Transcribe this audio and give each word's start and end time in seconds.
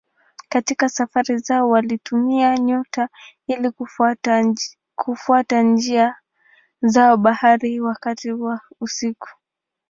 Katika 0.49 0.89
safari 0.89 1.37
zao 1.37 1.69
walitumia 1.69 2.57
nyota 2.57 3.09
ili 3.47 3.71
kufuata 4.95 5.61
njia 5.63 6.15
zao 6.81 7.17
baharini 7.17 7.79
wakati 7.81 8.31
wa 8.31 8.61
usiku. 8.79 9.29